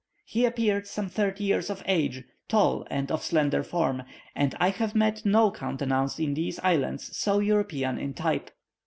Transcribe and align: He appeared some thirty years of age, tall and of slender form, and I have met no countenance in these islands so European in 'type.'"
He 0.25 0.45
appeared 0.45 0.87
some 0.87 1.09
thirty 1.09 1.43
years 1.43 1.69
of 1.69 1.83
age, 1.85 2.23
tall 2.47 2.87
and 2.89 3.11
of 3.11 3.21
slender 3.21 3.61
form, 3.61 4.01
and 4.35 4.55
I 4.59 4.69
have 4.69 4.95
met 4.95 5.23
no 5.27 5.51
countenance 5.51 6.17
in 6.17 6.33
these 6.33 6.59
islands 6.61 7.15
so 7.15 7.37
European 7.37 7.99
in 7.99 8.15
'type.'" 8.15 8.49